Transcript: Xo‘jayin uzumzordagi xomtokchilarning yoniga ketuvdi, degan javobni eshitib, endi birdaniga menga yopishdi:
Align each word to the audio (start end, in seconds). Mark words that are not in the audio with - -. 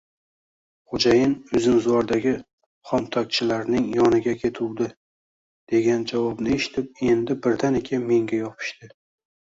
Xo‘jayin 0.93 1.35
uzumzordagi 1.59 2.31
xomtokchilarning 2.91 3.85
yoniga 3.99 4.35
ketuvdi, 4.45 4.87
degan 5.75 6.07
javobni 6.13 6.57
eshitib, 6.57 6.89
endi 7.13 7.37
birdaniga 7.47 8.01
menga 8.11 8.41
yopishdi: 8.43 8.91